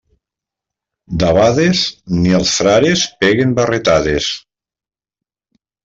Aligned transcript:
Debades, 1.23 1.83
ni 2.23 2.35
els 2.39 2.55
frares 2.63 3.07
peguen 3.23 3.55
barretades. 3.61 4.35